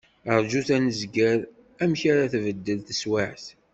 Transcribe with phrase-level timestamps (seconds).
[0.39, 1.39] Rjut ad nẓer
[1.83, 3.45] amek ara tbeddel teswiεt.